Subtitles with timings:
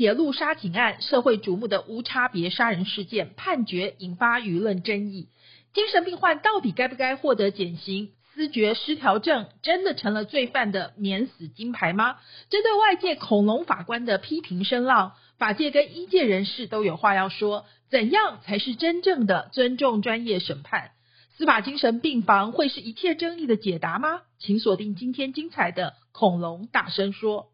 [0.00, 5.28] 铁路杀警案，社会瞩目的无差别杀人事件判决引发舆论争议。
[5.74, 8.12] 精神病患到底该不该获得减刑？
[8.32, 12.16] 思觉失调症真的成了罪犯的免死金牌吗？
[12.48, 17.66] 针对外界恐龙法官的批评声浪，法界跟医界人士都有话要说。
[17.90, 20.92] 怎样才是真正的尊重专业审判？
[21.36, 24.22] 司法精神病房会是一切争议的解答吗？
[24.38, 27.48] 请锁定今天精彩的恐龙大声说。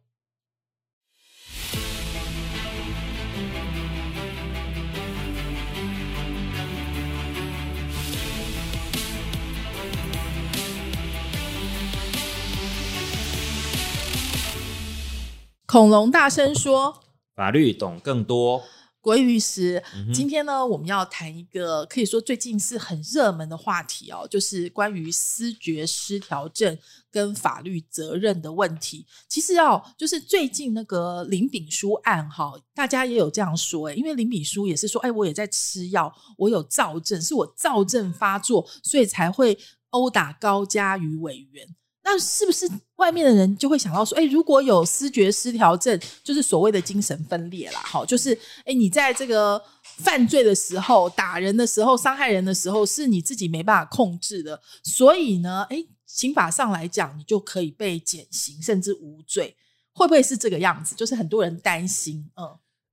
[15.66, 17.02] 恐龙大声说
[17.34, 18.62] ：“法律懂更多。”
[19.00, 26.76] 国语律师，今天呢，我们要谈一个可以说最近是很热门的话题哦，就是关于思觉失调症
[27.08, 29.06] 跟法律责任的问题。
[29.28, 39.56] 其实哦，就是最近那个林炳书案哈，大家也有这样说哎，因为林炳书也是说，哎，我也在吃药，我有躁症，是我躁症发作，所以才会
[39.90, 41.76] 殴打高嘉瑜委员。
[42.08, 48.32] 那是不是外面的人就会想到说，哎，如果有思觉失调症，就是所谓的精神分裂啦，好，就是
[48.64, 49.60] 哎，你在这个
[49.98, 59.56] 犯罪的时候、打人的时候、伤害人的时候，是你自己没办法控制的，所以呢，哎，刑法上来讲，你就可以被减刑，甚至无罪，
[59.92, 60.94] 会不会是这个样子？
[60.94, 62.46] 就是很多人担心，嗯，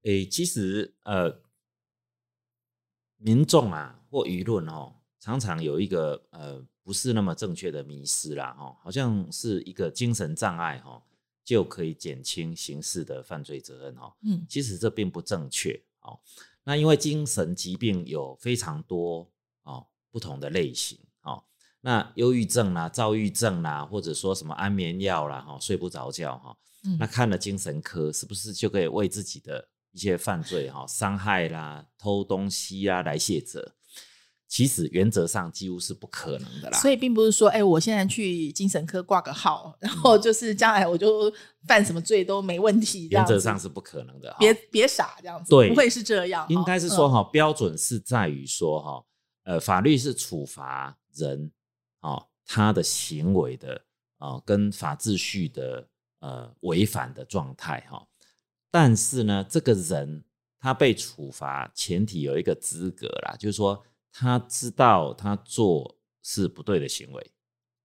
[0.05, 1.39] 哎，其实呃，
[3.17, 6.65] 民众啊或舆论哦，常常有一个呃。
[6.83, 11.01] 不是那么正确的迷失啦，哈，好像是一个精神障碍，哈，
[11.43, 16.19] 就可以减轻刑事的犯罪责任，哈，嗯，其实这并不正确，哦，
[16.65, 19.31] 那因为精神疾病有非常多
[19.63, 21.41] 哦不同的类型，哦，
[21.79, 26.57] 那忧郁症啦、躁郁症啦，或者说什么安眠药啦，哈，睡不着觉，哈，
[26.99, 33.73] 那看了精神科是不是就可以为自己的一些犯罪，哈，伤害啦、偷东西啊来卸责？
[34.53, 41.33] 其实原则上几乎是不可能的啦，所以并不是说，哎，我现在去精神科挂个号，然后就是将来我就
[41.67, 43.07] 犯什么罪都没问题。
[43.09, 46.45] 原则上是不可能的，别别傻这样子，对，不会是这样。
[46.49, 49.03] 应该是说哈，标准是在于说哈，
[49.45, 51.51] 呃，法律是处罚人
[52.01, 53.81] 哦，他的行为的
[54.19, 55.87] 啊，跟法秩序的
[56.19, 58.05] 呃违反的状态哈。
[58.69, 60.23] 但是呢，这个人
[60.59, 63.83] 他被处罚前提有一个资格啦，就是说。
[64.15, 67.31] 他知道他做是不对的行为，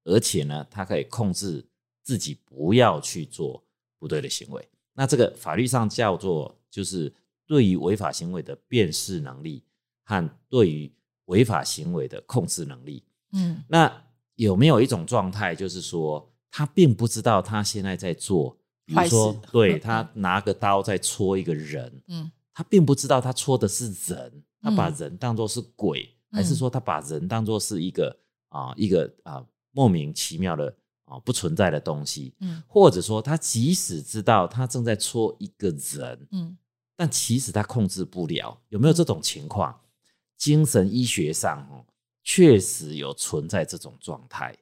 [0.04, 1.66] 而且呢，他可以控制
[2.02, 3.66] 自己不要去做
[3.98, 4.68] 不对的行为。
[4.92, 7.10] 那这个法律上叫做，就是
[7.46, 9.64] 对于违法行为的辨识能力
[10.04, 10.92] 和对于
[11.24, 13.02] 违法行为的控制能力。
[13.32, 26.14] 嗯，那有没有一种状态，就是说他并不知道他现在在做，比如说，对 他拿个刀在戳一个人，嗯，他并不知道他戳的是人，他把人当作是鬼。
[26.30, 28.16] 还是说他把人当作是一个
[28.48, 30.74] 啊一个啊莫名其妙的
[31.04, 36.56] 啊不存在的东西，嗯，或者说他即使知道他正在戳一个人，嗯，
[36.96, 39.80] 但其实他控制不了，有没有这种情况？
[40.36, 41.84] 精神医学上哦，
[42.22, 44.56] 确实有存在这种状态。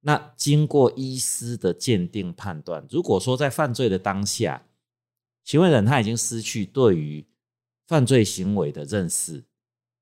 [0.00, 4.66] 那经过医师的鉴定判断，如果说在犯罪的当下，
[5.44, 7.26] 行为人他已经失去对于
[7.86, 9.44] 犯罪行为的认识。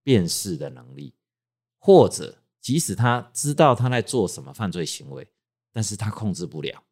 [0.03, 1.15] 辨识的能力，
[1.79, 5.27] 或者即使他知道他在做什么犯罪行为，
[5.73, 6.83] 但是他控制不了。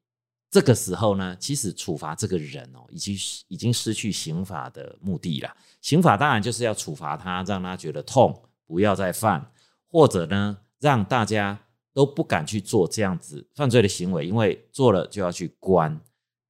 [0.50, 3.16] 这个时候呢，其实处罚这个人哦，已经
[3.46, 5.56] 已经失去刑法的目的了。
[5.80, 9.52] 刑法当然就是要处罚他，让他觉得痛，不要再犯，
[9.86, 11.56] 或者呢，让大家
[11.92, 16.00] 都不敢去做这样子犯罪的行为，因为做了就要去关。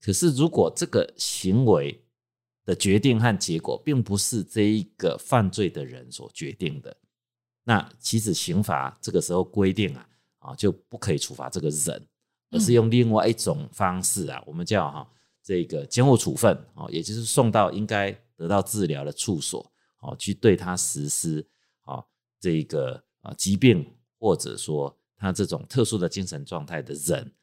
[0.01, 2.03] 可是如果这个行为，
[2.71, 6.97] 的决定和结果，并不是这一个犯罪的人所决定的。
[7.65, 10.09] 那其实刑法这个时候规定啊，
[10.39, 12.07] 啊就不可以处罚这个人，
[12.51, 15.11] 而是用另外一种方式啊，我们叫哈
[15.43, 19.61] 这个监护处分哦，也就是送到应该得到治疗的处所
[19.99, 21.45] 哦，去对他实施
[21.83, 22.01] 啊
[22.39, 23.85] 这个啊疾病
[24.17, 27.40] 或者说他这种特殊的精神状态的人啊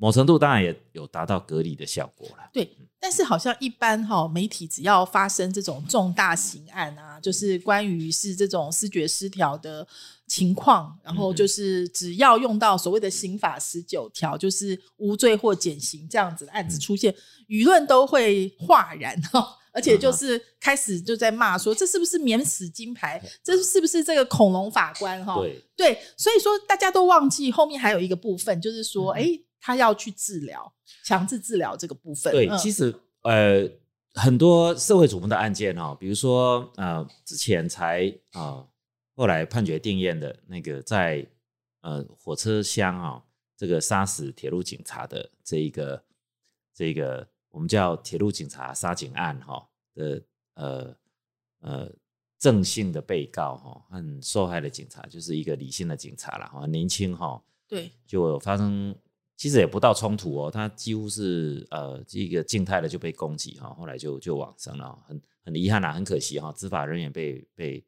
[0.00, 2.48] 某程度当然也有达到隔离的效果了。
[2.54, 9.86] 对，但是好像一般哈，媒体只要发生这种重大刑案啊，就是关于是这种视觉失调的
[10.26, 17.14] 情况，然后就是只要用到所谓的刑法十九条，就是无罪或减刑这样子的案子出现，
[17.48, 19.56] 舆论都会哗然哈。
[19.72, 23.22] 而且就是开始就在骂说，这是不是免死金牌？
[23.40, 25.24] 这是不是这个恐龙法官？
[25.24, 29.28] 哈，对对，所以说大家都忘记后面还有一个部分，就是说，哎，
[29.60, 30.72] 他要去治疗，
[31.04, 32.32] 强制治疗这个部分。
[32.32, 33.70] 对，其实呃，
[34.14, 38.66] 很多社会瞩目的案件哦，比如说呃，之前才啊，
[39.14, 41.26] 后来判决定验的那个在
[41.82, 43.22] 呃火车厢啊，
[43.56, 46.02] 这个杀死铁路警察的这一个
[46.74, 47.28] 这个。
[47.52, 50.22] 我们叫铁路警察杀警案哈的
[50.54, 50.96] 呃
[51.62, 51.92] 呃
[52.38, 58.94] 正性的被告哈很受害的警察就是一个理性的警察了哈年轻哈对就发生
[59.40, 67.82] 其实也不到冲突哦他几乎是呃这个静态的就被攻击哈后来就就往生了很很遗憾啊很可惜哈执法人员被被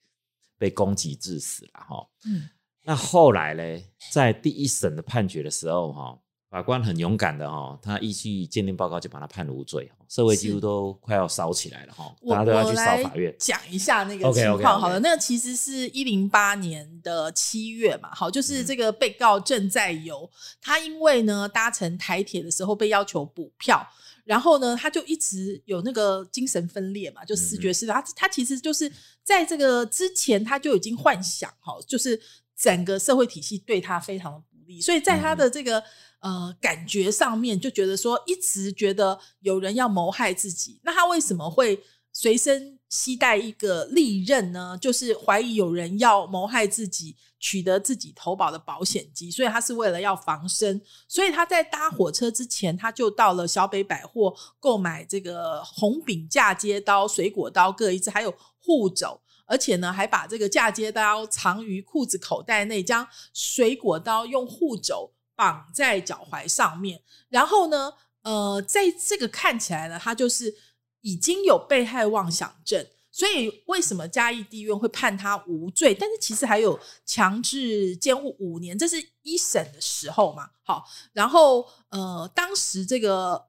[0.57, 2.49] 被攻击致死了哈嗯
[2.85, 6.22] 那后来呢在第一审的判决的时候哈。
[6.53, 13.35] 法官很勇敢的哈，他依据鉴定报告就把他判无罪，社会几乎都快要烧起来了哈，大家都要去烧法院。
[13.39, 23.83] 讲一下那个情况好了，那其实是一零八年的七月嘛，好，就是这个被告郑在游，他因为呢搭乘台铁的时候被要求补票，
[24.27, 28.93] 然后呢他就一直有那个精神分裂嘛，就视觉失调，他他其实就是
[29.25, 32.21] 在这个之前他就已经幻想哈，就是
[32.55, 35.83] 整个社会体系对他非常的不利，所以在他的这个。
[36.23, 40.81] 呃，感觉上面就觉得说，一直觉得有人要谋害自己。
[40.85, 41.83] 那他为什么会
[42.13, 44.79] 随身携带一个利刃呢？
[44.81, 50.81] 就是怀疑有人要谋害自己，取得自己投保的保险金，所以他是为了要防身。
[51.09, 65.13] 所以他在搭火车之前，他就到了小北百货购买这个红柄嫁接刀、水果刀各一支，还有护肘，而且呢，还把这个嫁接刀藏于裤子口袋内，将水果刀用护肘。
[65.43, 67.93] 绑在脚踝上面，然后呢，
[68.23, 70.55] 呃，在这个看起来呢，他就是
[71.01, 75.93] 已经有被害妄想症，所以为什么嘉义地院会判他无罪？
[75.93, 80.49] 但是其实还有强制监护五年，这是一审的时候嘛。
[80.63, 83.47] 好，然后呃，当时这个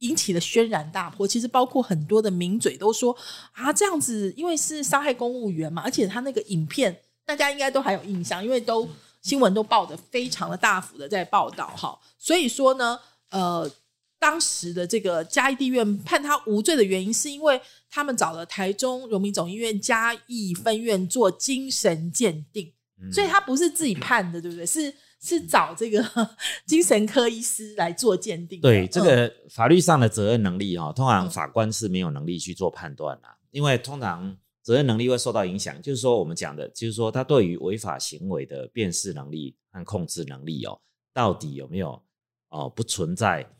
[0.00, 3.16] 引起了轩然大波，其实包括很多的名嘴都说
[3.52, 8.86] 啊，这样子因为是伤害公务员嘛，而且他那个影片大家应该都还有印象，因为都。
[9.22, 12.98] 新闻都报的非常的大幅的在报道哈，所以说呢，
[13.30, 13.70] 呃，
[14.18, 22.72] 当时的这个嘉义地院判他无罪的原因，是因为他们找了台中荣民总医院嘉义分院做精神鉴定，
[23.12, 24.64] 所以他不是自己判的，对不对？
[24.64, 26.02] 是是找这个
[26.64, 28.58] 精神科医师来做鉴定。
[28.62, 34.36] 对这个法律上的责任能力哈，通常法官是没有能力去做判断的，因为通常。
[34.62, 40.78] 责任能力会受到影响，就是说我们讲的，就是说他对于违法行为的辨识能力和控制能力哦，
[41.14, 42.02] 到底有没有
[42.48, 43.50] 哦不存在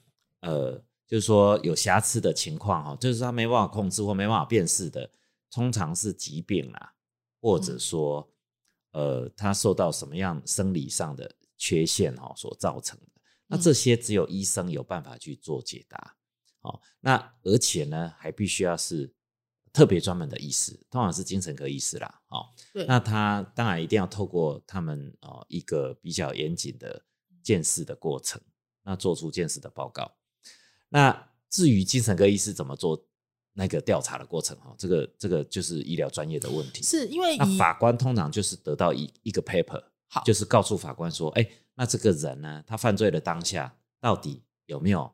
[0.41, 0.73] 呃，
[1.07, 5.11] 就是说有瑕疵的情况哈，就是他没办法控制或没办法辨识的，
[5.51, 6.93] 通常是疾病啦，
[7.41, 8.31] 或者说
[8.93, 13.07] 呃他受到什么样生理上的缺陷哈所造成的，
[13.47, 16.17] 那这些只有医生有办法去做解答，
[16.61, 19.15] 好，那而且呢还必须要是。
[19.73, 22.47] 特别专门的医师，通常是精神科医师啦，哦，
[22.87, 27.05] 那他当然一定要透过他们哦一个比较严谨的
[27.43, 28.41] 见识的过程，
[28.83, 30.11] 那做出见识的报告。
[30.89, 33.07] 那至于精神科医师怎么做
[33.53, 36.83] 那个调查的过程，哈，这个这个就是医疗专业的问题。
[36.83, 45.13] 是因为那法官通常就是得到一一个 paper，好，就是告诉法官说，哎，那这个人呢，他犯罪的当下到底有没有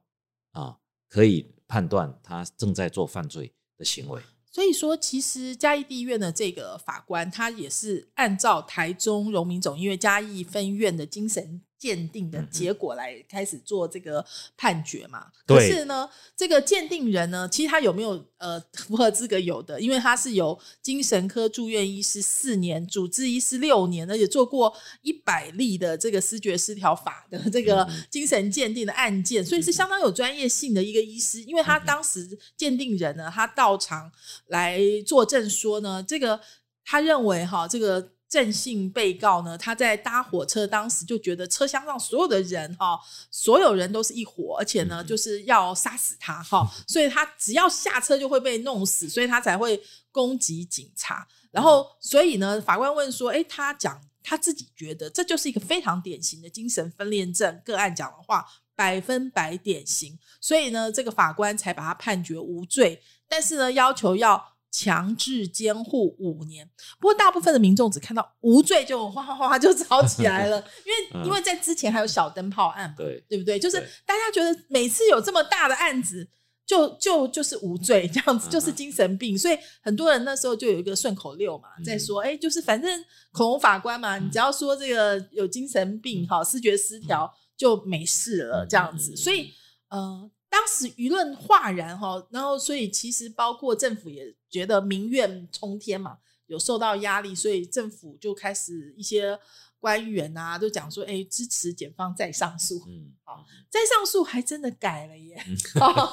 [0.52, 4.22] 啊可以判断他正在做犯罪的行为。
[4.56, 11.60] 所以说，其实嘉义地院的这个法官，他也是按照台中荣民总医院嘉义分院的精神。
[11.78, 14.24] 鉴定的结果来开始做这个
[14.56, 15.26] 判决嘛？
[15.46, 19.38] 可是呢，这个鉴定人呢，其实他有没有呃符合资格？
[19.38, 31.42] 有的，因为他是有精神科住院医师四年，主治医师六年，而且做过一百例的这个视觉失调法的这个精神鉴定的案件，所以是相当有专业性的一个医师。
[31.42, 34.10] 因为他当时鉴定人呢，他到场
[34.46, 36.40] 来作证说呢，这个
[36.84, 38.15] 他认为哈，这个。
[38.36, 43.00] 正性被告呢，他在搭火车当时就觉得车厢上所有的人哈，
[43.30, 51.26] 所有人都是一伙，而且呢就是要杀死他哈， 所以他只要下车就会被弄死，所以他才会攻击警察。
[51.50, 66.68] 然后，所以呢，法官问说：“哎，他讲他自己觉得这就是一个非常典型的精神分裂症个案，讲的话百分百典型，所以呢，这个法官才把他判决无罪，但是呢，要求要强制监护五年。
[67.00, 73.58] 不过，大部分的民众只看到无罪就哗哗哗就吵起来了， 因为因为在之前还有小灯泡案嘛，对对不对？
[73.58, 76.28] 就是大家觉得每次有这么大的案子。
[76.68, 82.90] 就就就是无罪这样子，嗯就是精神病，所以很多人那时候就有一个顺口溜嘛，嗯在说，哎，就是反正
[83.30, 89.16] 恐龙法官嘛，你只要说这个有精神病哈、视觉失调就没事了嗯这样子，嗯嗯。
[89.16, 89.52] 所以
[89.90, 99.38] 呃，当时舆论哗然哈，然后所以其实包括政府也觉得民怨冲天嘛，有受到压力，所以政府就开始一些
[99.78, 105.56] 官员啊都讲说，哎，支持检方再上诉，嗯，好再上诉还真的改了耶，嗯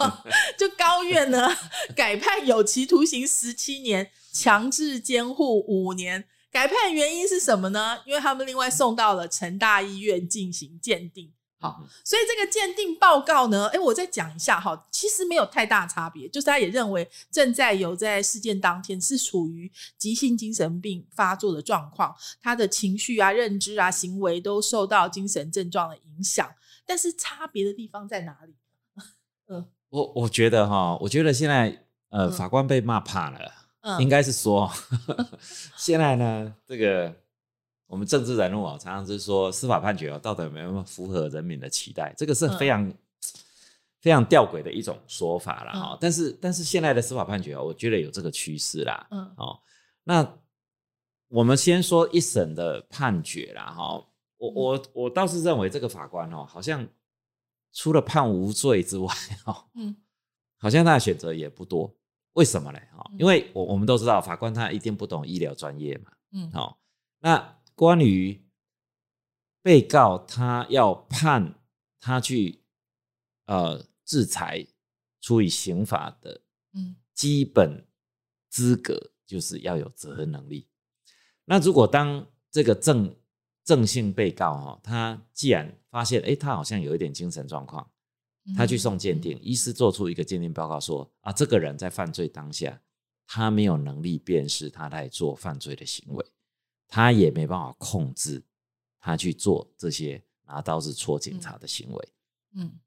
[0.58, 1.48] 就高院呢
[1.96, 6.26] 改判有期徒刑十七年，强制监护五年。
[6.52, 8.00] 改判原因是什么呢？
[8.06, 11.34] 因为他们另外送到了成大医院进行鉴定。
[11.64, 26.54] 好嗯，所以这个鉴定报告呢，哎，我再讲一下哈，其实没有太大差别，就是他也认为正在有在事件当天是处于急性精神病发作的状况，他的情绪啊、认知啊、行为都受到精神症状的影响。
[26.86, 28.54] 但是差别的地方在哪里？
[29.90, 33.52] 我我觉得哈，我觉得现在呃，嗯法官被骂怕了，
[33.82, 34.70] 嗯，应该是说，
[35.78, 37.16] 现在呢，这个
[37.94, 42.12] 我们政治人物啊，常常是说司法判决啊，到底有没有符合人民的期待？
[42.18, 42.94] 这个是嗯非常、
[44.02, 49.08] 非常吊诡的一种说法了哈、嗯但是但是现在的司法判决啊，我觉得有这个趋势啦。
[49.12, 49.60] 嗯哦，
[50.04, 50.28] 那
[51.28, 54.04] 我们先说一审的判决啦哈、
[54.38, 56.84] 我嗯我我倒是认为这个法官哦，好像
[57.74, 59.14] 除了判无罪之外
[59.46, 59.96] 哦，嗯
[60.58, 61.94] 好像他的选择也不多。
[62.34, 62.80] 为什么呢？
[62.98, 66.12] 哈、嗯因为我我们都知道，法官他一定不懂医疗专业嘛。
[66.32, 66.80] 嗯好、
[67.20, 68.42] 那关于
[69.62, 71.60] 被告他要判
[72.00, 72.64] 他去
[73.46, 74.66] 呃制裁
[75.22, 76.42] 处以刑法的
[76.74, 76.96] 嗯。
[77.14, 77.88] 基本
[78.50, 80.68] 资格，就是要有责任能力。
[81.46, 83.16] 那如果当这个正
[83.64, 87.88] 正性被告哈、他既然发现诶他好像有一点精神状况，
[88.46, 92.82] 嗯他去送鉴定，医师做出一个鉴定报告说啊，这个人在犯罪当下，
[93.28, 96.26] 他没有能力辨识他在做犯罪的行为，
[96.96, 98.40] 他也没办法控制
[99.00, 102.14] 他去做这些拿刀子戳警察的行为。
[102.52, 102.80] 嗯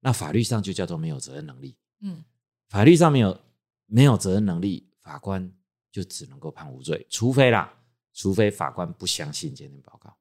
[0.00, 2.22] 那法律上就叫做没有责任能力，嗯
[2.68, 3.40] 法律上没有
[3.86, 5.50] 没有责任能力，法官
[5.90, 7.72] 就只能够判无罪，除非啦，
[8.12, 10.14] 除非法官不相信鉴定报告，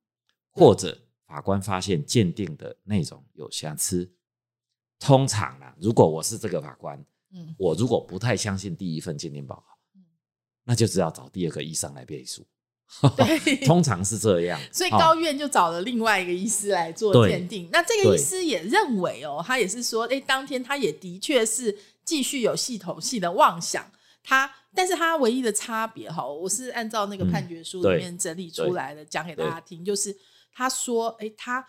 [0.50, 4.10] 或者法官发现鉴定的内容有瑕疵。
[5.00, 10.06] 通常啦，如果我是这个法官，嗯我如果不太相信第一份鉴定报告嗯，
[10.64, 12.48] 那就只要找第二个医生来背书。
[13.16, 14.60] 对通常是这样。
[14.72, 17.70] 所以哦高院就找了另外一个医师来做鉴定。
[17.72, 23.90] 那这个医师也认为哦，他也是说，哎，当天他也的确是继续有系统性的妄想。
[24.24, 30.16] 他，但是他唯一的差别哈，我是按照那个嗯判决书里面整理出来的，讲给大家听，就是
[30.54, 31.66] 他说，哎，他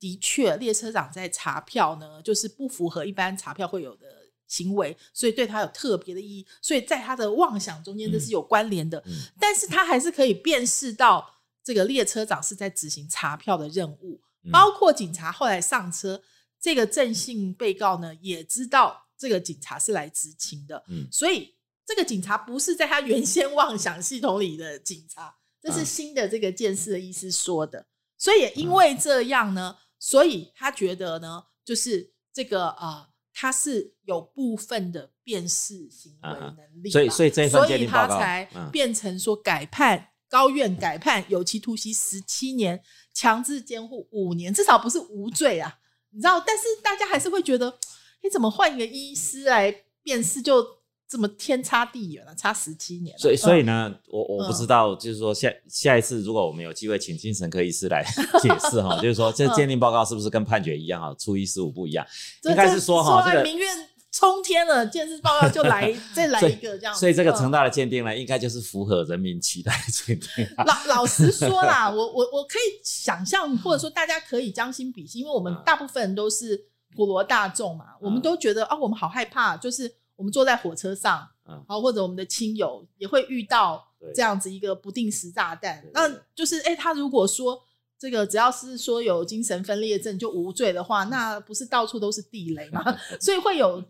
[0.00, 4.06] 的确列车长在查票呢，就是不符合一般查票会有的
[4.52, 9.02] 行为，所以对他有特别的意义，所以在他的妄想中间这是有关联的。
[9.06, 16.22] 嗯但是他还是可以辨识到这个列车长是在执行查票的任务，嗯包括警察后来上车，
[16.60, 21.54] 这个正性被告呢也知道这个警察是来执勤的，嗯所以
[21.86, 27.86] 这个警察不是在他原先妄想系统里的警察，这是嗯新的这个见识的意思说的，
[28.18, 33.11] 所以也因为这样呢，所以他觉得呢，就是这个呃。
[33.34, 45.78] 他是有部分的辨识行为能力吧，所以所以这份所以鉴定报告他才嗯变成说改判高院改判有期徒刑十七年，强制监护五年，至少不是无罪啊，
[46.10, 46.40] 你知道？
[46.40, 47.78] 但是大家还是会觉得，
[48.22, 49.70] 你怎么换一个医师来
[50.02, 50.66] 辨识就
[51.12, 53.66] 这么天差地远了、差十七年了、所以所以嗯。
[53.66, 58.02] 呢，我我不嗯知道，就是说下下一次如果我们有机会请精神科医师来
[58.40, 59.52] 解释哈， 就是说这嗯。
[59.54, 62.06] 鉴定报告是不是跟判决一样啊，初一十五不一样？
[62.44, 67.36] 应该是说哈，这这个民怨冲天了，鉴识报告就来 再来一个这样子，所以这个嗯。
[67.36, 70.46] 成大的鉴定呢，应该就是符合人民期待的鉴定。
[70.56, 70.64] 啊。
[70.64, 75.62] 老老实说啦， 我我我可以想象，或者说大家可以将心比心，因为我们嗯。
[75.66, 76.58] 大部分人都是
[76.96, 79.90] 普罗大众嘛，我们都觉得啊，我们好害怕，就是
[80.22, 87.60] 我们坐在火车上，嗯好或者我们的亲友也会遇到对这样子一个不定时炸弹那就是哎，他如果说
[87.98, 92.84] 这个只要是说有精神分裂症就无罪的嗯话，那不是到处都是地雷吗？
[93.20, 93.82] 所以会有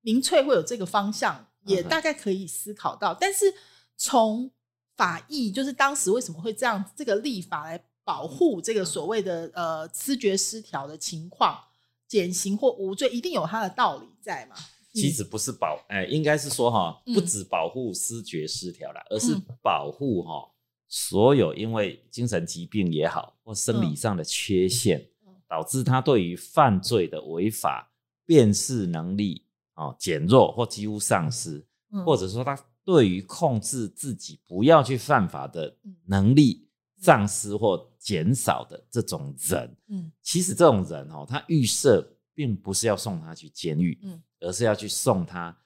[0.00, 3.14] 民粹会有这个方向，也大概可以思考到。
[3.14, 3.54] 但是
[3.96, 4.50] 从
[4.96, 11.56] 法益，就是当时为什么会这样这个立法来保护这个所谓的呃知觉失调的情况，
[12.08, 14.56] 减刑或无罪，一定有它的道理在嘛？
[14.96, 17.14] 其实不是保，哎、应该是说哈，嗯。
[17.14, 20.50] 不止保护思觉失调了，而是嗯保护哈
[20.88, 25.34] 所有因为精神疾病也好，或生理上的缺陷，嗯。
[25.48, 27.92] 导致他对于犯罪的违法
[28.24, 32.04] 辨识能力哦减弱或几乎丧失，嗯。
[32.04, 35.94] 或者说他对于控制自己不要去犯法的嗯。
[36.06, 36.66] 能力
[36.98, 40.10] 丧失或减少的这种人，嗯。
[40.22, 45.56] 其实这种人哦，他预设并不是要送他去监狱，嗯，而是要去送他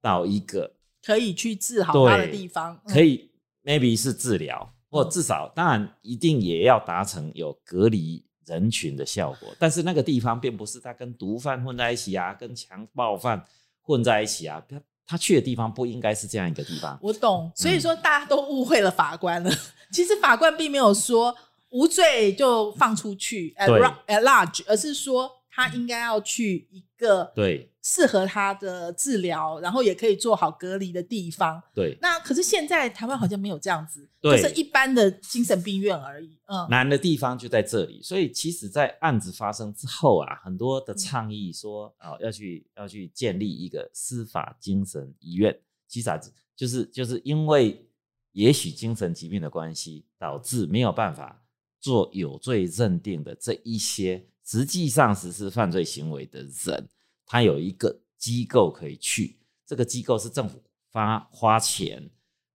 [0.00, 0.72] 到一个
[1.04, 3.28] 可以去治好他的地方，嗯可以
[3.64, 9.48] maybe 是治疗，或至少当然一定也要达成有隔离人群的效果。
[9.58, 13.44] 但是那个地方并不是他跟毒贩混在一起啊，跟强暴犯
[13.82, 16.96] 混在一起啊，他他去的地方不应该是这样一个地方。
[17.02, 19.50] 我懂，所以嗯说大家都误会了法官了。
[19.90, 21.36] 其实法官并没有说
[21.70, 23.68] 无罪就放出去 at
[24.06, 25.28] at large，而是说
[25.60, 31.62] 他应该要去一个对适合他的治疗，然后也可以做好隔离的地方。
[31.74, 36.38] 对，那可是现在台湾好像没有这样子，就是一般的精神病院而已。
[36.46, 38.02] 嗯，难的地方就在这里。
[38.02, 45.58] 所以其实，在案子发生之后啊，很多的倡议说啊、要去要去建立一个司法精神医院。
[45.88, 46.20] 其实啊，
[46.54, 47.84] 就是就是因为
[48.32, 51.42] 也许精神疾病的关系，导致没有办法
[51.80, 56.88] 做有罪认定的这一些实际上实施犯罪行为的人，
[57.24, 59.38] 他有一个机构可以去。
[59.64, 62.10] 这个机构是政府发花钱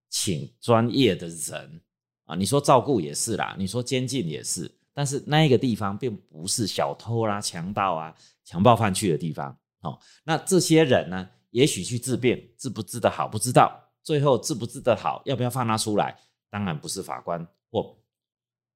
[0.10, 1.82] 请专业的人
[2.26, 9.98] 啊，你说照顾也是啦，你说监禁也是，但是那一个地方并不是小偷啦、强盗啊、强暴犯去的地方哦。
[10.26, 13.72] 那这些人呢，也许去治病，治不治得好不知道，
[14.04, 17.98] 最后治不治得好，要不要放他出来，当然不是法官或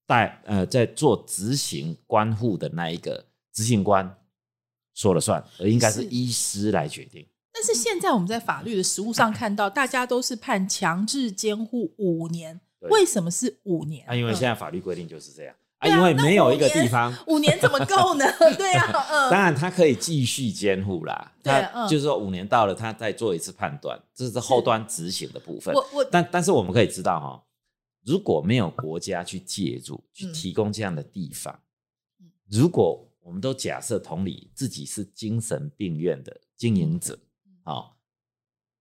[0.09, 3.23] 带呃在做执行关护的那一个
[3.53, 4.17] 执行官
[4.95, 7.23] 说了算，而应该是是医师来决定。
[7.53, 14.03] 但是现在我们在法律的实务上看到，大家都是判强制监护五年，对为什么是五年？
[14.07, 17.13] 啊，因为嗯现在法律规定就是这样啊，因为没有一个地方。
[17.27, 18.25] 五年怎么够呢？
[18.57, 21.31] 对啊，嗯，当然，他可以继续监护啦。
[21.43, 25.71] 对他嗯就是说五年到了，他再做一次判断，这是后端执行的部分。
[25.75, 27.43] 我我但但是我们可以知道哈，
[28.03, 30.33] 如果没有国家去介入，去嗯。
[30.33, 31.61] 提供这样的地方
[32.19, 37.19] 嗯，如果我们都假设同理自己是精神病院的经营者，
[37.63, 37.91] 哦，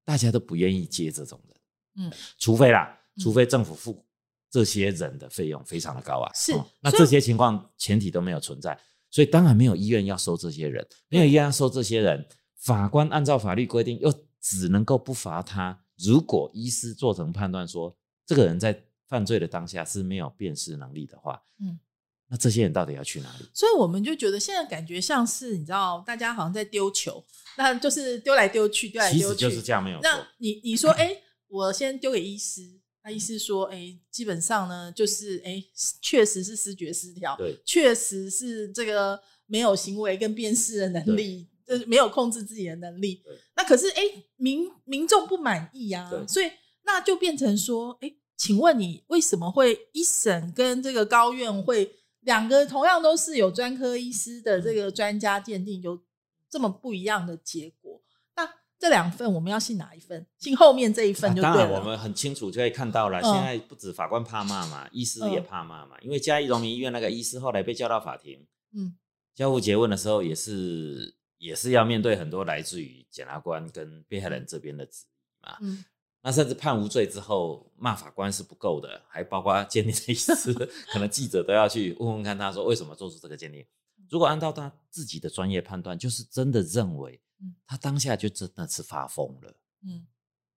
[0.04, 3.22] 大家都不愿意接这种人，嗯，除非啦，嗯。
[3.22, 4.06] 除非政府付
[4.50, 8.78] 这些人的费用非常的高啊，是哦那这些情况前提都没有存在，
[9.10, 15.84] 所以当然没有医院要收这些人，没有医院要收这些人，法官按照法律规定又只能够不罚他。
[15.98, 21.80] 如果医师做成判断说这个人在犯罪的当下是没有辨识能力的话，嗯，
[22.28, 23.46] 那这些人到底要去哪里？
[23.54, 27.24] 所以我们就觉得现在感觉像是你知道，大家好像在丢球，
[27.56, 29.98] 那就是丢来丢去，丢来丢去，就是这样没有。
[30.02, 31.10] 那你你说，哎、
[31.48, 35.64] 我先丢给医师，那医师说，哎、基本上呢，就是哎，
[36.02, 43.22] 确、实是视觉失调，对确实是这个没有行为跟辨识的能力，就是没有控制自己的能力。
[43.56, 44.02] 那可是，哎、
[44.36, 46.50] 民民众不满意啊，所以
[46.84, 56.00] 那就变成说，哎、请问你为什么会一审跟这个高院会两个同样都是有专科医师的这个专家鉴定，有
[56.48, 58.00] 这么不一样的结果？
[58.36, 58.48] 那
[58.78, 60.24] 这两份我们要信哪一份？
[60.38, 61.50] 信后面这一份就对了。
[61.50, 65.96] 啊当然，我们很清楚就可以看到了，嗯现在不止法官怕骂嘛，医师也怕骂嘛。
[66.00, 68.96] 因为嘉义荣民医院那个医师后来被叫到法庭，嗯
[69.34, 75.58] 交互诘问的时候，也是也是要面对很多来自于检察官跟被害人这边的质疑嘛。
[75.60, 75.84] 嗯
[76.20, 80.52] 那甚至判无罪之后，骂法官是不够的，还包括鉴定的医师，
[80.92, 83.64] 可能记者都要去问问看他说为什么做出这个鉴定。
[84.10, 89.54] 如果按照他自己的专业判断，就是真的认为嗯他当下就真的是发疯了。
[89.84, 90.06] 嗯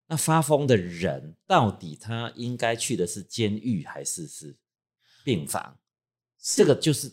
[0.08, 4.58] 那发疯的人到底他应该去的是监狱还是是
[5.24, 5.78] 病房？
[6.38, 7.10] 这个就是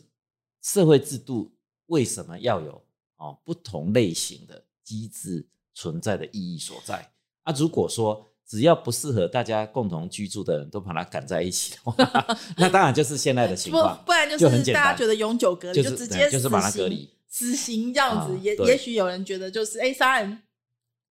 [0.60, 2.84] 社会制度为什么要有
[3.16, 7.10] 哦不同类型的机制存在的意义所在
[7.44, 7.52] 啊？
[7.52, 11.94] 如果说只要不适合大家共同居住的人都把他赶在一起的话，
[12.58, 20.42] 那当然就是现在的情况，不然就就是大家觉得永久隔离，就是直接就是把它隔离死刑这样子，也也许有人觉得就是哎杀人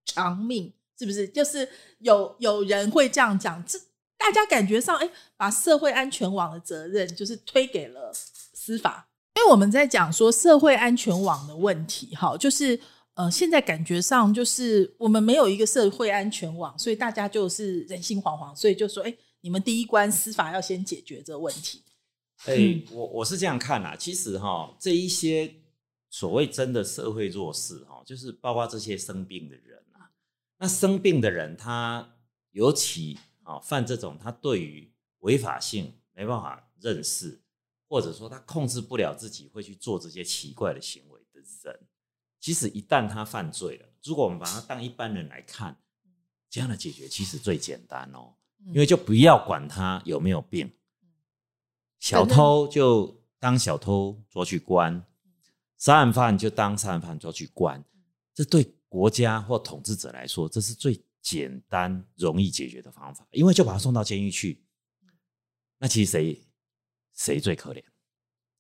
[0.04, 1.26] 偿命，是不是？
[1.30, 1.66] 就是
[2.00, 3.80] 有有人会这样讲，这
[4.18, 9.08] 大家感觉上哎，把社会安全网的责任就是推给了司法。
[9.36, 12.78] 因为我们在讲说社会安全网的问题，哈，就是
[13.20, 21.84] 呃，现在感觉上就是我们没有一个社会安全网，所以大家就是人心惶惶，所以就说，哎，你们第一关司法要先解决这个问题。
[22.46, 23.94] 哎、嗯我我是这样看啦。
[23.94, 25.54] 其实哈，这一些
[26.10, 30.08] 所谓真的社会弱势哈，就是包括这些生病的人啊。
[30.58, 32.16] 那生病的人，他
[32.52, 37.42] 尤其啊犯这种，他对于违法性没办法认识，
[37.90, 41.80] 或者说他控制不了自己，会去做这些奇怪的行为的人，
[42.40, 45.78] 其实一旦他犯罪了，如果我们把他当一般人来看，
[46.50, 48.34] 这样的解决其实最简单哦，
[48.68, 50.72] 因为就不要管他有没有病，
[52.00, 55.06] 小偷就当小偷抓去关。
[55.78, 57.82] 杀人犯就当杀人犯抓去关，
[58.34, 64.62] 这对国家或统治者来说，这是最简单容易解决的方法，因为就把他送到监狱去。
[65.78, 66.46] 那其实谁
[67.14, 67.82] 谁最可怜？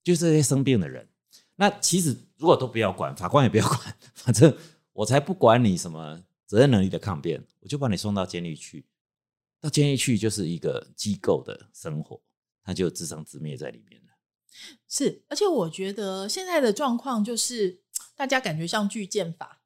[0.01, 1.09] 就是这些生病的人。
[1.59, 4.57] 那其实如果都不要管，法官也不要管， 反正
[4.93, 8.85] 我才不管你什么责任能力的抗辩，我就把你送到监狱去。
[9.59, 12.21] 到监狱去就是一个机构的生活，
[12.63, 14.07] 他就自生自灭在里面了。
[14.87, 17.81] 是，而且我觉得现在的状况就是，
[18.15, 19.61] 大家感觉像巨剑法，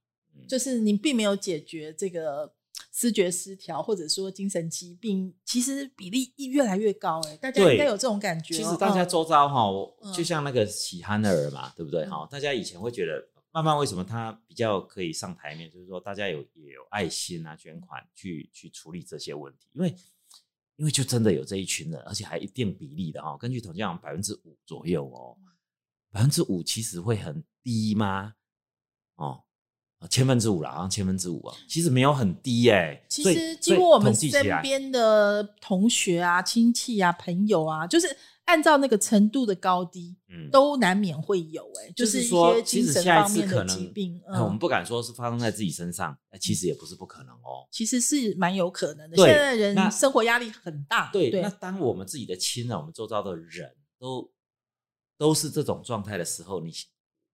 [0.49, 2.55] 就是你并没有解决这个
[2.93, 7.19] 思觉失调或者说精神疾病，其实比例越来越高。
[7.27, 8.53] 哎，大家应该有这种感觉。
[8.53, 9.67] 其实大家周遭哈，
[10.13, 12.05] 就像那个喜憨儿嘛，对不对？
[12.05, 19.93] 哈，大家以前会觉得，慢慢为什么他比较可以上台面，就是说大家有也有爱心啊，捐款去去处理这些问题，因为。
[20.75, 23.37] 因为就真的有这一群人，而且还一定比例的哈。
[23.37, 25.37] 根据统计，讲百分之五左右哦，
[26.11, 28.33] 百分之五其实会很低吗？
[29.13, 29.43] 哦，
[30.09, 33.01] 千分之五啦，好像千分之五啊，其实没有很低哎。
[33.07, 38.15] 其实经过我们身边的同学啊、亲戚啊、朋友啊，就是。
[38.45, 44.21] 按照那个程度的高低，嗯，都难免会有哎，就是一些精神方面的疾病。
[44.27, 47.65] 我们不敢说是发生在自己身上，其实也不是不可能哦。
[47.71, 49.15] 其实是蛮有可能的。
[49.15, 51.29] 现在人生活压力很大，对。
[51.41, 54.29] 那当我们自己的亲人、我们周遭的人都
[55.17, 56.69] 都是这种状态的时候，你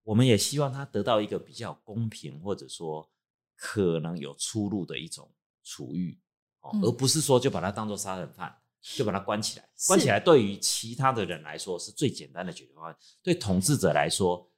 [0.09, 3.07] 我们也希望他得到一个比较公平，或者说
[3.55, 5.29] 可能有出路的一种
[5.63, 6.17] 处遇，
[6.61, 8.55] 哦，而不是说就把他当做杀人犯。
[8.95, 14.49] 就把他关起来，关起来对于其他的人来说是最简单的解决方案，对统治者来说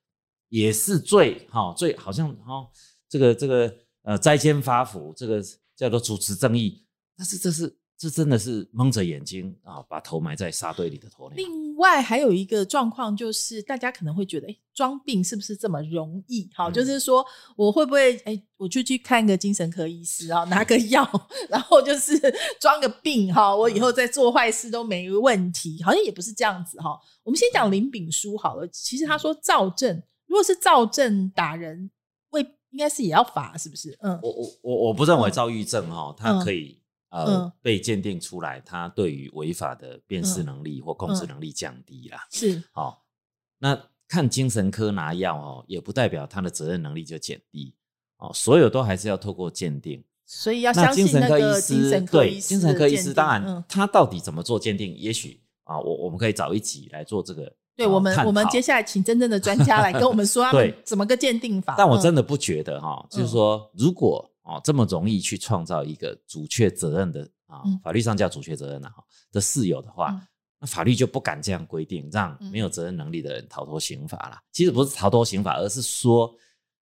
[0.49, 2.69] 也是最哈最好像哈
[3.09, 5.43] 这个这个呃摘奸发福，这个
[5.75, 6.85] 叫做主持正义，
[7.17, 7.77] 但是这是。
[7.97, 11.35] 这真的是蒙着眼睛啊，把头埋在沙堆里的鸵鸟。
[11.81, 16.47] 另外还有一个状况就是，大家可能会觉得，哎，装病是不是这么容易？
[16.53, 21.03] 好，就是说我会不会，哎，我就去看个精神科医师啊，拿个药，
[21.49, 22.15] 然后就是
[22.61, 25.81] 装个病哈，我以后再做坏事都没问题。
[25.81, 26.95] 好像也不是这样子哈。
[27.23, 28.67] 我们先讲林炳书好了。
[28.67, 31.89] 其实他说赵正，如果是赵正打人，
[32.29, 33.97] 未应该是也要罚，是不是？
[34.03, 36.79] 嗯，我我我我不认为躁郁症哈，他可以。
[37.11, 42.17] 呃，被鉴定出来，他对于违法的辨识能力或控制能力降低了。
[42.31, 43.03] 是，好，
[43.59, 47.75] 那看精神科拿药哦，也不代表他的责任能力就减低
[48.17, 50.01] 哦，所有都还是要透过鉴定。
[50.25, 52.47] 所以要相信那个精神科医师。
[52.47, 54.95] 精神科医师当然，他到底怎么做鉴定？
[54.95, 57.53] 也许啊，我我们可以找一集来做这个。
[57.75, 61.75] 对我们，我们接下来请真正的专家来跟我们说， 对怎么个鉴定法？
[61.77, 64.30] 但我真的不觉得哈，就是说如果。
[64.43, 70.19] 哦，这么容易去创造一个主确责任的啊，法律上叫主确责任的哈的事由的话，
[70.59, 74.39] 那法律就不敢这样规定，让没有责任能力的人逃脱刑法了。
[74.51, 76.33] 其实不是逃脱刑法，而是说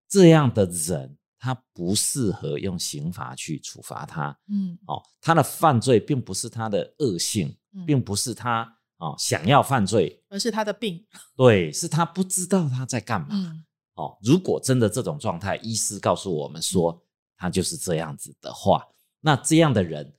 [0.09, 4.39] 这样的人他不适合用刑法去处罚他。
[4.49, 11.05] 嗯，哦，他的犯罪并不是他的恶性，并不是他哦想要犯罪，而是他的病。
[11.37, 13.65] 对，是他不知道他在干嘛。
[13.95, 17.03] 哦，如果真的这种状态，医师告诉我们说。
[17.39, 18.85] 他就是这样子的话，
[19.21, 20.13] 那这样的人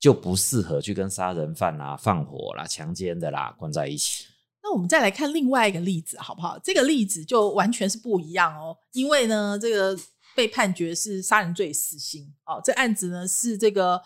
[0.00, 4.24] 就不适合去跟杀人犯啦、放火啦、强奸的啦关在一起。
[4.62, 6.58] 那我们再来看另外一个例子，好不好？
[6.58, 9.98] 这个例子就完全是不一样哦，因为呢，这个
[10.34, 12.60] 被判决是杀人罪死刑哦。
[12.64, 14.00] 这案子呢是这个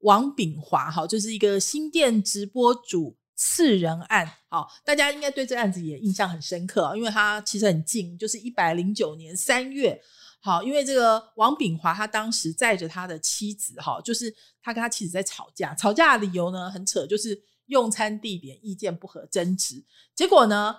[0.00, 4.30] 王炳华，哈，就是一个新店直播主刺人案。
[4.48, 10.02] 好，大家应该对这案子也印象很深刻，因为他其实很近，就是一百零九年三月。
[10.42, 19.84] 好，因为这个王炳华他当时载着他的妻子，哈，就是他跟他妻子在吵架，吵架的理由呢很扯，就是用餐地点意见不合争执。
[20.14, 20.74] 结果呢，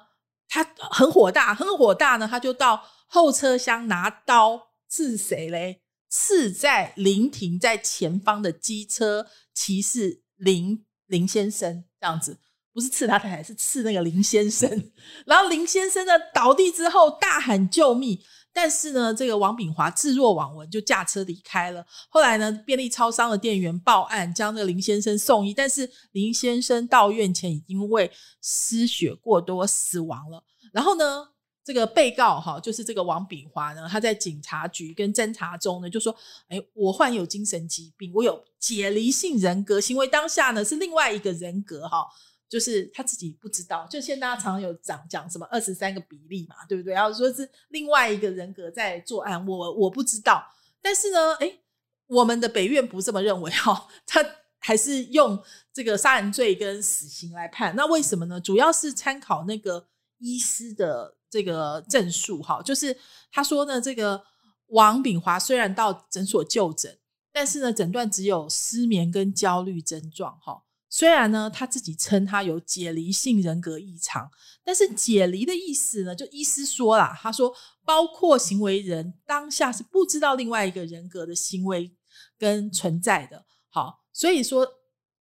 [0.48, 5.84] 他很火大，很火大呢，他就到后车厢拿刀刺谁嘞？
[6.10, 12.40] 刺在临停在前方的机车骑士林林先生，这样子
[12.74, 14.92] 不是刺他太太，是刺那个林先生。
[15.28, 18.20] 然后林先生呢倒地之后大喊救命。
[18.54, 21.86] 但是呢，这个王炳华置若罔闻，就驾车离开了。
[22.10, 25.54] 后来呢，便利超商的店员报案，将这个林先生送医。
[25.54, 28.12] 但是林先生到院前已经为
[28.42, 30.44] 失血过多死亡了。
[30.74, 31.28] 然后呢，
[31.64, 36.14] 这个被告哈，就是这个王炳华呢，他在警察局跟侦查中呢，就说
[36.50, 42.06] ：“哎，我患有精神疾病，我有解离性人格行为，当下呢是另外一个人格哈，
[42.52, 43.88] 就是他自己不知道。
[43.90, 46.94] 就现在大家常常有讲讲什么二十三个比例嘛，对不对？
[46.94, 50.46] 然后说是另外一个人格在作案，我我不知道。
[50.82, 51.60] 但是呢，哎，
[52.08, 54.24] 我们的北院不这么认为哈， 他
[54.60, 57.74] 还是用这个杀人罪跟死刑来判。
[57.78, 58.42] 那为什么呢？
[58.42, 59.88] 主要是参考那个
[60.18, 61.16] 医师的。
[61.32, 62.94] 这个证述哈，就是
[63.32, 64.22] 他说呢，这个
[64.66, 67.00] 王炳华虽然到诊所就诊，
[67.32, 70.62] 但是呢，诊断只有失眠跟焦虑症状哈。
[70.92, 74.30] 虽然呢，他自己称他有解离性人格异常，
[74.64, 77.52] 但是解离的意思呢，就医师说啦，他说
[77.84, 81.96] 包括行为人当下是不知道另外一个人格的行为
[82.38, 83.46] 跟存在的。
[83.70, 84.68] 好，所以说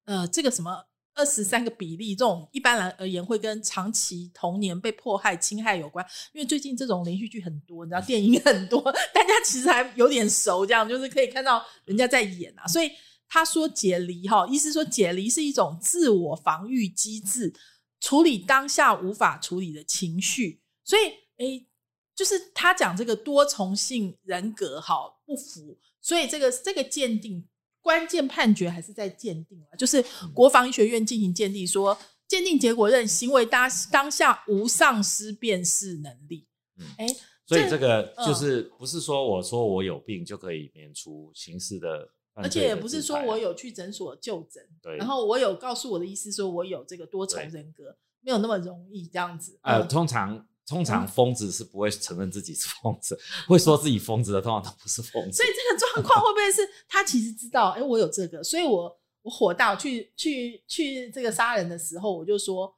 [0.05, 0.85] 呃，这个什么。
[1.13, 6.07] 二十三个比例，这种一般来而言会跟长期童年被迫害、侵害有关。
[6.33, 8.81] 因为最近这种连续剧很多，你知道电影很多，
[9.13, 12.67] 大家其实还有点熟，这样就是可以看到人家在演啊。
[12.67, 12.91] 所以
[13.31, 17.55] 他说解离哈，意思说解离是一种自我防御机制，
[18.01, 20.61] 处理当下无法处理的情绪。
[20.85, 21.03] 所以
[21.39, 21.67] 诶，
[22.15, 27.47] 就是他讲这个多重性人格哈不符，所以这个这个鉴定。
[27.83, 36.47] 关键判决还是在鉴定啊，就是国防医学院进行鉴定，说鉴定结果认行为当当下无丧失辨识能力。
[36.77, 37.07] 嗯，哎，
[37.47, 42.07] 所以这个就是不是说我说我有病就可以免除刑事的，
[42.43, 49.59] 而且也不是说我有去诊所就诊，对，然后我有告诉我的医师说我有这个多重人格，没有那么容易这样子。
[49.63, 50.47] 呃，通常。
[50.67, 55.33] 通常疯子是不会承认自己是疯子，会说自己疯子的，通常都不是疯子。
[55.33, 57.71] 所以这个状况会不会是 他其实知道？
[57.71, 62.73] 哎，我有这个，所以我我火大去去去这个杀人的时候，我就说，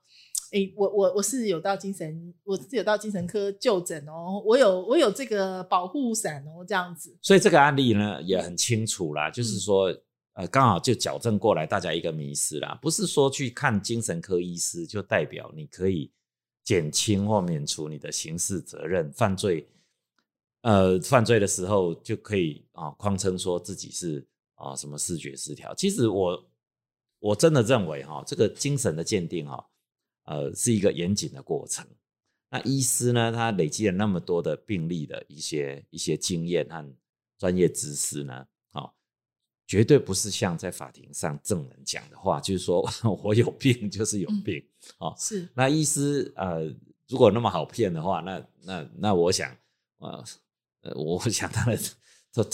[0.52, 7.16] 哎，我我我是有到精神，我是有到精神科就诊哦，我有我有这个保护伞哦，这样子。
[7.20, 9.92] 所以这个案例呢也很清楚啦，就是说，
[10.34, 16.12] 呃，刚好就矫正过来大家一个迷失啦，不是说去看精神科医师就代表你可以。
[16.64, 19.68] 减轻或免除你的刑事责任，犯罪，
[20.60, 25.74] 呃，犯罪的时候就可以啊，谎称说自己是啊什么视觉失调。
[25.74, 26.48] 其实我
[27.18, 29.66] 我真的认为哈，这个精神的鉴定哈，
[30.24, 31.86] 呃，是一个严谨的过程。
[32.50, 36.94] 那医师呢，他累积了那么多的病例的一些一些经验和
[37.38, 38.46] 专业知识呢。
[39.64, 42.86] 绝对不是像在法庭上证人讲的话，就是说
[43.22, 44.62] 我有病就是有病
[44.98, 45.14] 哦。
[45.16, 46.64] 是那医师呃，
[47.08, 49.56] 如果那么好骗的话，那那那我想
[49.98, 50.22] 呃
[50.82, 51.78] 呃，我想当然
[52.32, 52.44] 就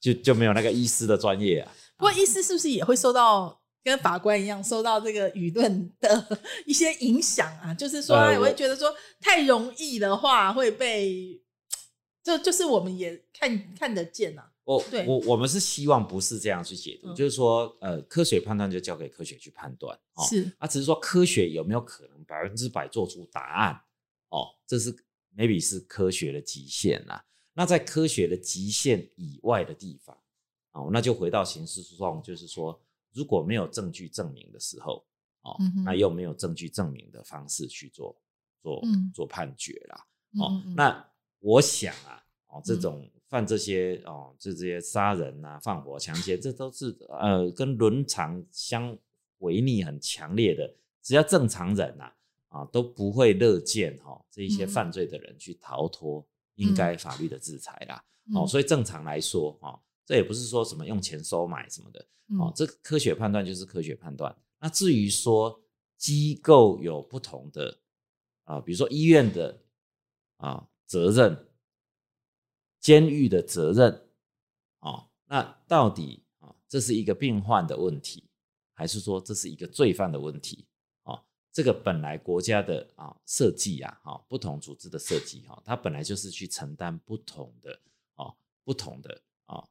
[0.00, 1.70] 就就没有那个医师的专业啊。
[1.98, 7.72] 不过医师是不是也会受到跟法官一样受到这个舆论的一些影响啊？
[7.74, 11.40] 就是说，我会觉得说太容易的话会被，
[12.22, 14.50] 就就是我们也看看得见啊。
[14.64, 23.78] 我我我们是希望不是这样去解读，就是说，呃，科学判断就交给科学去判断，哦，是啊，只是说科学有没有可能百分之百做出答案，
[24.30, 24.90] 哦，这是
[25.36, 27.22] maybe 是科学的极限啦。
[27.52, 30.16] 那在科学的极限以外的地方，
[30.72, 32.80] 哦，那就回到刑事诉讼，就是说，
[33.14, 35.04] 如果没有证据证明的时候，
[35.42, 38.14] 哦，那又没有证据证明的方式去做
[38.60, 38.82] 做
[39.14, 40.06] 做判决啦，
[40.40, 43.10] 哦，那我想啊，哦，这种。
[43.26, 48.96] 犯这些哦，就这些杀人啊、放火、强奸，这都是呃跟伦常相
[49.38, 50.72] 违逆很强烈的。
[51.02, 52.12] 只要正常人呐
[52.48, 56.24] 啊都不会乐见哈这一些犯罪的人去逃脱
[56.54, 58.04] 应该法律的制裁啦。
[58.36, 62.06] 哦，所以正常来说哦，这也不是说什么用钱收买什么的
[62.38, 64.36] 哦，这科学判断就是科学判断。
[64.58, 65.62] 那至于说
[65.96, 67.78] 机构有不同的
[68.44, 69.62] 啊，比如说医院的
[70.36, 71.48] 啊责任。
[72.80, 74.08] 监狱的责任，
[74.80, 78.28] 哦，那到底啊，这是一个病患的问题，
[78.74, 80.66] 还是说这是一个罪犯的问题？
[81.04, 87.80] 哦，这个本来国家的啊设计啊，哈，不同组织的设计哈，它本来就是去承担不同的
[88.16, 89.66] 哦，不同的啊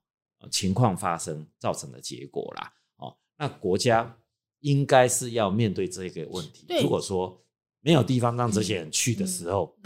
[0.49, 4.17] 情况发生造成的结果啦，哦，那国家
[4.59, 6.65] 应该是要面对这个问题。
[6.81, 7.43] 如果说
[7.81, 9.75] 没有地方让这些人去的时候。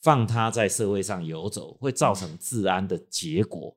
[0.00, 3.76] 放他在社会上游走，会造成治安的结果。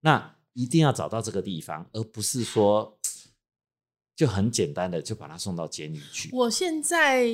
[0.00, 2.98] 那一定要找到这个地方，而不是说
[4.14, 6.28] 就很简单的就把他送到监狱去。
[6.34, 7.26] 我现在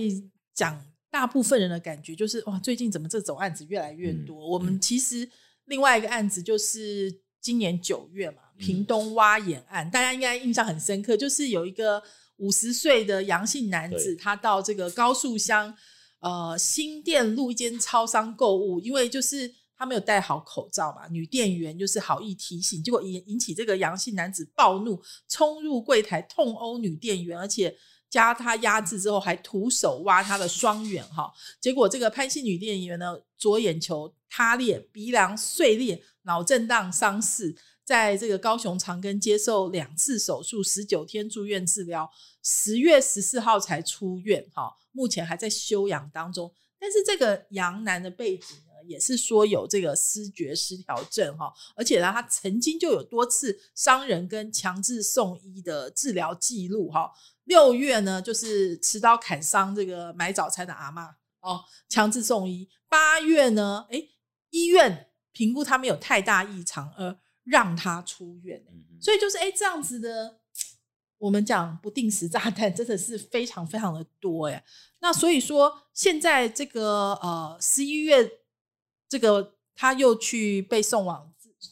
[0.54, 4.48] 讲大部分人的感觉就是，哇，最近怎么这种案子越来越多？
[4.48, 5.28] 我们其实
[5.64, 12.02] 另外一个案子就是今年九月嘛，屏东挖眼案，大家应该印象很深刻，就是有一个
[12.36, 15.74] 五十岁的阳性男子，他到这个高速乡。
[16.20, 27.74] 呃新店路一间超商购物，因为就是他没有戴好口罩嘛，女店员就是好意提醒，结果引引起这个阳性男子暴怒，冲入柜台痛殴女店员，而且。
[28.10, 31.32] 加他压制之后，还徒手挖他的双眼，哈！
[31.60, 42.10] 结果这个潘姓女店员呢，左眼球塌裂，鼻梁碎裂，脑震荡伤势，在这个高雄长庚接受两次手术，十九天住院治疗，
[42.42, 44.72] 十月十四号才出院，哈！
[44.92, 46.52] 目前还在休养当中。
[46.78, 51.52] 但是这个杨男的背景呢，也是说有这个失觉失调症，哈！
[51.76, 57.10] 而且呢，他曾经就有多次伤人跟强制送医的治疗记录，哈！
[57.44, 62.68] 六月呢，就是持刀砍伤这个买早餐的阿妈哦，强制送医。
[62.88, 64.02] 八月呢，哎，
[64.50, 68.64] 医院评估他没有太大异常，而让他出院。
[69.00, 70.38] 所以就是哎，这样子的，
[71.18, 74.64] 我们讲不定时炸弹真的是非常非常的多哎。
[75.00, 78.30] 那所以说，现在这个呃十一月，
[79.08, 81.30] 这个他又去被送往。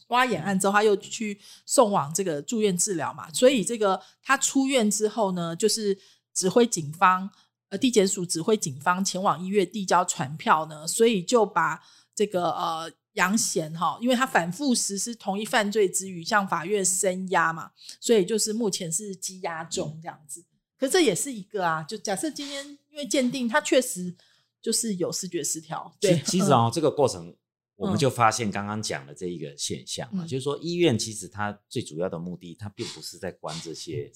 [0.09, 5.97] 挖眼案之后，他又去送往这个住院治疗嘛，所以这个他出院之后呢，就是
[6.31, 7.27] 指挥警方，
[7.69, 11.81] 呃，地检署指挥警方前往医院递交传票呢，所以就把
[12.13, 20.43] 这个呃杨贤哈，因为他反复实施同一犯罪之余，向法院申押嘛，所以就是目前是羁押中这样子。
[20.77, 24.15] 可这也是一个啊，就假设今天因为鉴定他确实
[24.61, 27.35] 就是有视觉失调，对，其实啊，这个过程。
[27.75, 34.11] 我们就发现刚刚讲的这一个现象啊，就是说医院其实它最主要的目的，它并不是在关这些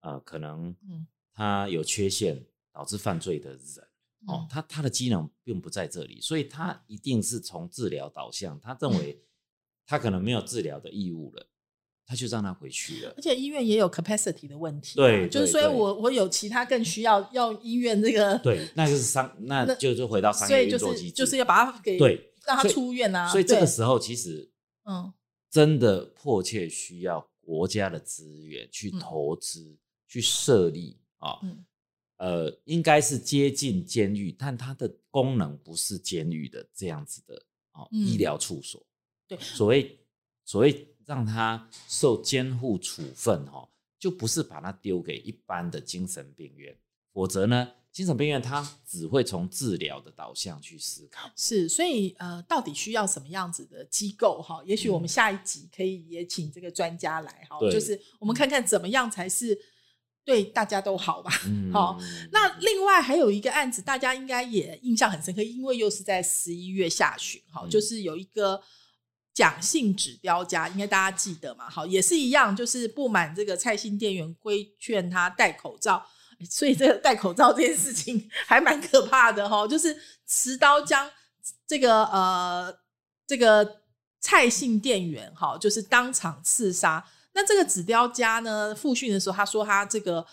[0.00, 0.74] 呃可能
[1.32, 3.87] 他有缺陷导致犯罪的人
[4.26, 9.22] 哦，他他的机能并不在这里，所以他一定是从治疗导向，他认为
[9.86, 11.46] 他可能没有治疗的义务了，
[12.04, 13.14] 他就让他回去了。
[13.16, 22.24] 而且医院也有 capacity 的问题，对，就是所以我我有其他更需要要医院这个，对，那就是商， 那就就回到商业运作机制，就是要把它给对。
[22.46, 23.28] 让他出院啊！
[23.28, 24.50] 所以这个时候其实，
[24.84, 25.12] 嗯，
[25.50, 29.76] 真的迫切需要国家的资源去投资、
[30.08, 31.38] 去设立啊，
[32.18, 38.84] 呃，应该是接近监狱，但它的功能不是监狱的这样子的啊，医疗处所。
[39.26, 39.98] 对，所谓
[40.44, 46.76] 所谓让他受监护处分哈，就不是把他丢给一般的精神病院，
[47.12, 47.72] 否则呢？
[47.90, 51.28] 精神病院，它只会从治疗的导向去思考。
[51.34, 54.40] 是，所以呃，到底需要什么样子的机构？
[54.40, 59.58] 哈，也许我们下一集可以也请这个专家来哈，就是我们看看怎么样才是
[60.28, 61.30] 对大家都好吧。
[61.72, 61.98] 好，
[62.30, 68.60] 那另外还有一个案子，大家应该也印象很深刻，因为又是在十一月下旬，哈，就是有一个
[69.32, 71.70] 蒋姓指标家，应该大家记得嘛？
[71.70, 76.06] 好，也是一样，就是不满这个蔡姓店员规劝他戴口罩。
[76.50, 81.10] 所以这个戴口罩这件事情 还蛮可怕的哈，就是持刀将
[81.66, 82.78] 这个呃
[83.26, 83.80] 这个
[84.20, 87.02] 蔡姓店员哈，就是当场刺杀。
[87.38, 90.26] 那这个纸雕家呢，复讯的时候他说他这个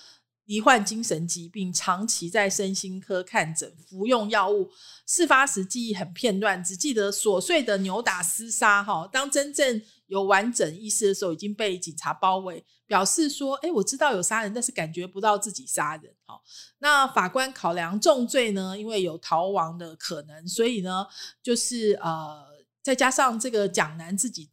[0.46, 4.72] 罹患精神疾病，长期在身心科看诊，服用药物。
[5.06, 9.08] 事发时记忆很片段，只记得琐碎的扭打厮杀哈。
[9.12, 12.66] 当真正有完整意识的时候，已经被警察包围。
[12.88, 16.40] 表示说：“哎，我知道有杀人，但是感觉不到自己杀人。”哈，
[16.78, 21.06] 那法官考量重罪呢，因为有逃亡的可能，所以呢，
[21.42, 22.46] 就是呃，
[22.84, 24.52] 再加上这个蒋楠自己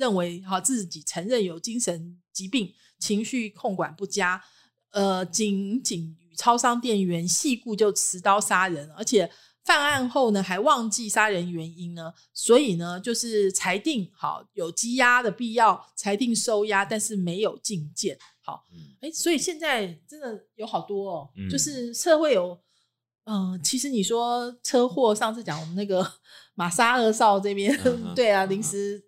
[0.00, 4.42] 认为哈，自己承认有精神疾病，情绪控管不佳，
[4.90, 9.30] 呃，仅仅与超商店员细故就持刀杀人，而且。
[9.62, 18.18] 犯案后呢，还忘记杀人原因呢，所以呢，就是裁定好有羁押的必要，裁定收押，但是没有禁见。
[18.40, 18.64] 好，
[19.00, 22.58] 哎，所以现在真的有好多哦，就是社会有，
[23.24, 26.10] 嗯，其实你说车祸，上次讲我们那个
[26.56, 27.78] 马莎二少这边，
[28.16, 29.00] 对啊，临时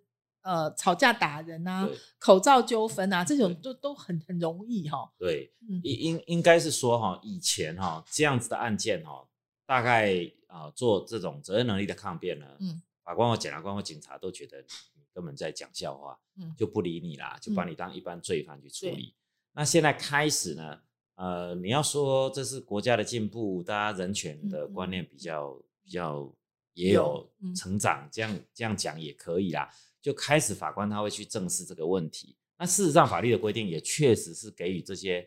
[0.43, 5.13] 呃吵架打人啊，口罩纠纷啊，这种都都很很容易哈。
[5.19, 5.53] 对，
[5.83, 9.27] 应应应该是说哈，以前哈这样子的案件哈，
[9.67, 10.33] 大概。
[10.53, 19.15] 啊，做这种责任能力的抗辩呢，嗯，法官或检察官或警察都觉得你根本在讲笑话，嗯，就不理你啦，就把你当一般罪犯去处理。
[19.55, 20.79] 那现在开始呢，
[21.15, 26.31] 呃，你要说这是国家的进步，大家人权的观念比较比较
[26.75, 29.71] 也有成长，这样这样讲也可以啦。
[30.03, 32.37] 就开始法官他会去正视这个问题。
[32.59, 35.27] 那事实上法律的规定也确实是给予这些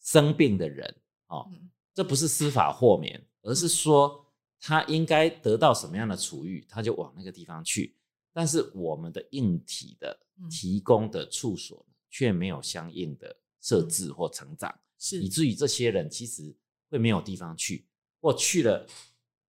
[0.00, 0.94] 生病的人，
[1.26, 1.50] 哦，
[1.92, 4.22] 这不是司法豁免，而是说。
[4.58, 7.94] 他应该得到什么样的处遇，他就往那个地方去。
[8.32, 10.18] 但是我们的硬体的
[10.50, 16.56] 提供的处所却没有相应的设置或成长，是以至于这些人其实
[16.88, 17.86] 会没有地方去，
[18.18, 18.84] 或去了，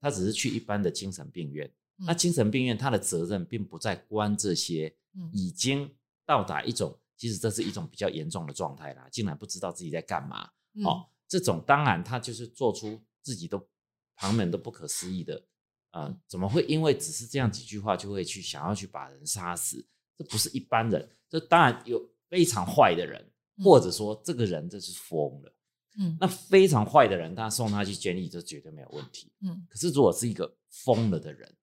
[0.02, 1.72] 他只是去一般的精神病院，
[2.06, 4.96] 那精神病院他的责任并不在关这些
[5.34, 5.90] 已经
[6.26, 10.50] 到达一种，其实这是一种比较严重的状态啦，竟然不知道自己在干嘛，
[10.86, 13.68] 哦，这种当然他就是做出自己都
[14.16, 15.44] 旁人都不可思议的。
[15.92, 19.84] 啊，怎么会因为只是这样几句话就会去想要去把人杀死？
[20.18, 23.26] 这不是一般人，这当然有非常坏的人，
[23.64, 25.56] 或者说这个人这是疯了。
[25.98, 29.32] 嗯，那非常坏的人，他送他去监狱，这绝对没有问题。
[29.42, 31.57] 嗯，可是如果是一个疯了的人，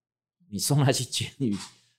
[0.55, 1.53] 你送他去监狱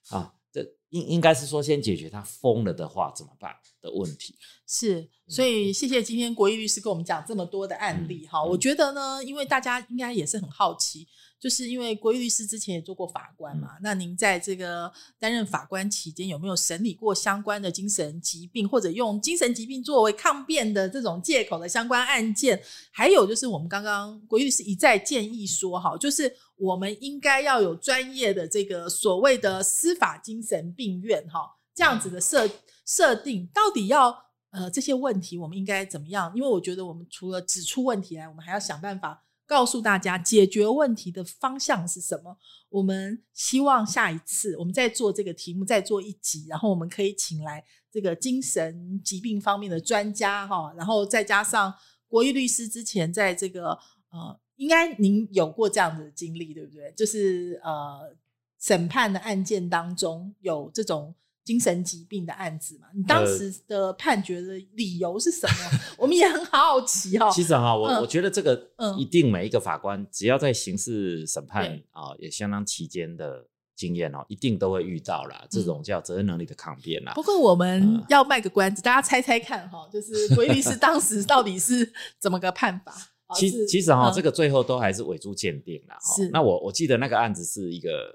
[0.08, 4.34] 啊，这应应该是说先解决他疯了的话怎么办的问题。
[4.66, 8.42] 是，所以谢谢今天国义律师跟我们讲这么多的案例哈。
[8.42, 11.06] 我觉得呢，因为大家应该也是很好奇。
[11.38, 22.60] 就是因为国玉律师之前也做过法官嘛，那您在这个担任法官期间，有没有审理过相关的精神疾病，或者用精神疾病作为抗辩的这种借口的相关案件？
[22.90, 31.40] 还有就是我们刚刚国玉律师一再建议说，哈，就是我们应该要有专业的这个所谓的司法精神病院，哈，
[31.74, 32.48] 这样子的设
[32.86, 34.16] 设定，到底要
[34.50, 36.32] 呃这些问题，我们应该怎么样？
[36.34, 39.22] 因为我觉得我们除了指出问题来，我们还要想办法。
[39.46, 42.36] 告诉大家解决问题的方向是什么？
[42.68, 51.72] 我们希望下一次我们再做这个题目，再做一集，然后我们可以请来这个精神疾病方面的专家哈，然后再加上
[52.08, 53.70] 国义律师之前在这个
[54.10, 56.92] 呃，应该您有过这样的经历对不对？
[56.96, 58.14] 就是呃，
[58.58, 61.14] 审判的案件当中有这种。
[61.46, 65.80] 精神疾病的案子嘛，你当时的判决的理由是什么？
[65.96, 67.30] 我们也很好奇哦。
[67.32, 68.68] 其实哈，我我觉得这个
[68.98, 75.46] 一定每一个法官只要在刑事审判啊，也相当期间的经验哦，一定都会遇到啦。
[75.48, 77.12] 这种叫责任能力的抗辩啦。
[77.14, 82.92] 不过我们要卖个关子，大家猜猜看哈，就是鬼律师当时到底是怎么个判法？
[83.36, 85.96] 其其实哈，这个最后都还是委助鉴定啦。
[86.16, 88.12] 是，那我我记得那个案子是一个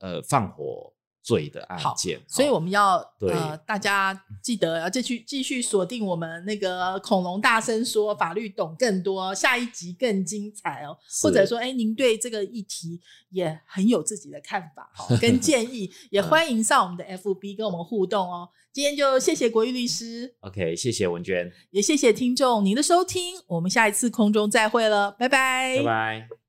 [0.00, 0.92] 呃放火。
[1.26, 10.96] 罪的案件，所以我们要呃，大家记得要继续继续锁定我们那个恐龙大声说法律懂更多，下一集更精彩哦。
[11.20, 13.00] 或者说，哎，您对这个议题
[13.30, 14.88] 也很有自己的看法
[15.20, 18.48] 跟建议，也欢迎上我们的 FB 跟我们互动哦。
[18.72, 26.45] 今天就谢谢国玉律师，OK，谢谢文娟，也谢谢听众您的收听，我们下一次空中再会了，拜拜，拜拜。